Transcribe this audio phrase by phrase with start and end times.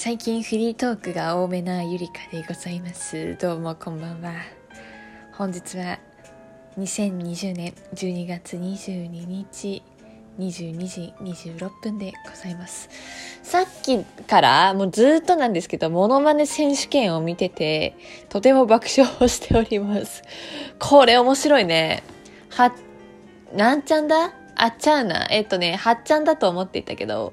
[0.00, 3.36] 最近フリートークが多めなゆりかでございます。
[3.40, 4.30] どうもこんばんは。
[5.32, 5.98] 本日は
[6.78, 9.82] 2020年12月22日
[10.38, 12.88] 22時26分でございます。
[13.42, 17.96] さっきからもうずっとなんですけどモノマネ選手権を見てて
[18.28, 20.22] とても爆笑をしております。
[20.78, 22.04] これ面白いね。
[22.50, 22.72] は
[23.52, 24.32] なんちゃんだ？
[24.54, 25.26] あっちゃうな。
[25.28, 27.32] えっとねはっちゃんだと思っていたけど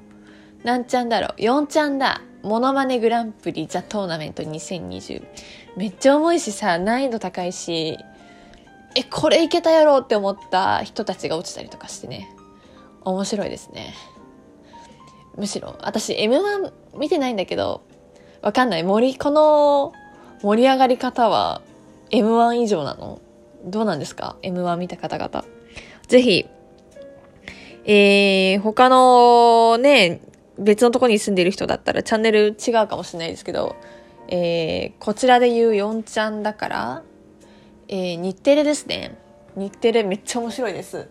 [0.64, 1.40] なんちゃんだろう。
[1.40, 2.22] 4ちゃんだ。
[2.46, 5.26] モノマネグランプリザトーナメント2020
[5.76, 7.98] めっちゃ重いしさ難易度高いし。
[8.98, 12.30] えこれいけたやろって思った人たちが落ちたりとかしてね。
[13.04, 13.94] 面白いですね。
[15.36, 17.82] むしろ私 M1 見てないんだけど
[18.42, 18.84] わかんない。
[18.84, 19.92] 森この
[20.42, 21.62] 盛り上がり方は
[22.10, 23.20] M1 以上なの？
[23.66, 25.44] どうなんですか ?M1 見た方々。
[26.08, 26.46] ぜひ、
[27.84, 30.22] えー、他のね、
[30.58, 33.76] 別のとこに住んでる人だったらチャンネル違うかもしれないですけど、
[34.28, 37.04] えー、こちらで言う4ちゃんだから、
[37.88, 39.18] えー、日テレですね。
[39.56, 41.10] 日テレめっちゃ面白いです。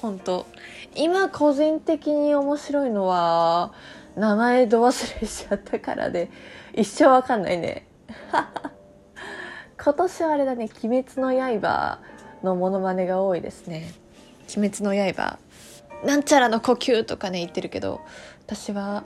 [0.00, 0.46] 本当
[0.94, 3.72] 今個人的に面白いのは、
[4.16, 6.30] 名前ど忘れしちゃったからで、
[6.74, 7.86] 一生わかんないね。
[9.82, 12.00] 今年はあれだね「鬼滅の刃」
[12.42, 13.92] のモノマネが多いですね
[14.56, 15.38] 「鬼滅の刃」
[16.04, 18.00] なんちゃらの呼吸とかね言ってるけど
[18.46, 19.04] 私は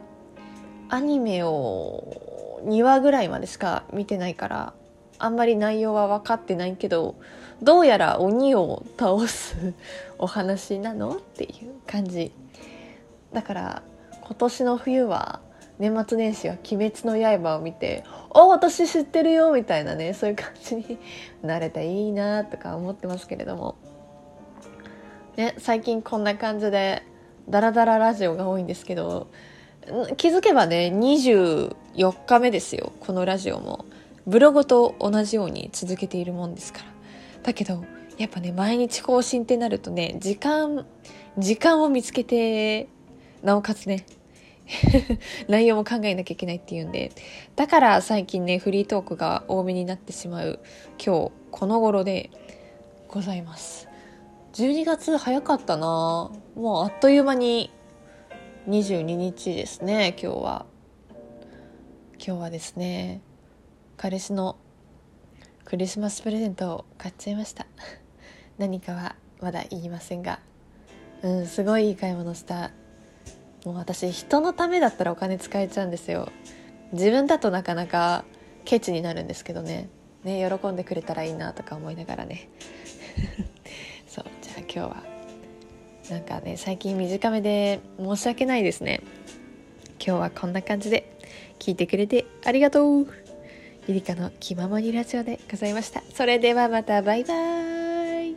[0.89, 4.75] アニメを2話ぐらいまでしか見てないから
[5.19, 7.17] あんまり内容は分かってないけど
[7.63, 9.75] どうやら鬼を倒す
[10.19, 12.33] お話なのっていう感じ。
[13.33, 13.83] だから
[14.23, 15.41] 今年の冬は
[15.79, 20.99] 年末年始は「鬼滅の刃」を見て「あ私知ってるよ」みたいなねそういう感じに
[21.43, 23.77] なれたらいいなとか思ってますけれども、
[25.37, 27.03] ね、最近こんな感じで
[27.49, 29.29] ダラダララジオが多いんですけど
[30.17, 33.85] 気づけばね24日目ですよこのラジオも。
[34.27, 36.85] ブログと同じように続けているもんですから。
[37.43, 37.85] だけど
[38.17, 40.87] やっぱね毎日更新ってなるとね時間
[41.37, 42.89] 時間を見つけて
[43.43, 44.07] なおかつね
[45.49, 47.11] 内容も考えなきゃいけないっていうんで。
[47.57, 50.61] だから最近ねフリートークが多めになってしまう
[51.05, 52.31] 今日この頃で
[53.09, 53.94] ございます。
[54.55, 56.31] 12月早かったな。
[56.55, 57.73] もうあっという間に
[58.69, 60.67] 22日ですね今日は。
[62.25, 63.21] 今日はですね
[63.97, 64.57] 彼氏の
[65.65, 67.67] クリスマスプレゼントを買っちゃいました。
[68.57, 70.39] 何かはまだ言いませんが。
[71.23, 72.71] うんすごいいい買い物した。
[73.65, 76.29] もう私人のためだったらお金使えちゃうんですよ。
[76.93, 78.25] 自分だとなかなか
[78.65, 79.89] ケチになるんですけどね。
[80.23, 82.49] ね喜んでくれたらいいなとか思いながらね。
[84.75, 84.97] 今日は。
[86.11, 89.03] なんかね最近短めで申し訳ないですね。
[90.05, 91.17] 今日はこんな感じで
[91.59, 93.07] 聞いてくれてありがとう。
[93.87, 96.03] ゆりかの気ままにラジオでございました。
[96.13, 97.84] それではまたバイバーイ。